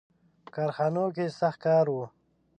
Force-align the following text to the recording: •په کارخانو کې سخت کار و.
•په 0.43 0.49
کارخانو 0.55 1.05
کې 1.15 1.25
سخت 1.39 1.59
کار 1.65 1.85
و. 1.91 1.97